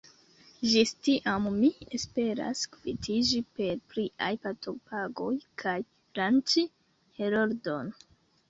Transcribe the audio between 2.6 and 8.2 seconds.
kvitiĝi per pliaj partopagoj kaj lanĉi Heroldon.